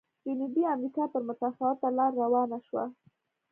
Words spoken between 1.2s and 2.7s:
متفاوته لار روانه